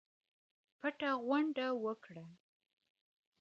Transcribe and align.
پټه 0.79 1.09
غونډه 1.25 1.67
وکړه. 1.83 2.25